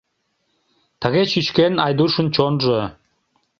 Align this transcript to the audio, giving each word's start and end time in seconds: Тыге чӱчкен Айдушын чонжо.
Тыге 1.01 1.23
чӱчкен 1.31 1.73
Айдушын 1.85 2.27
чонжо. 2.35 2.79